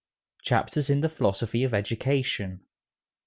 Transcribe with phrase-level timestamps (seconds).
[0.41, 2.61] CHAPTERS IN THE PHILOSOPHY OF EDUCATION.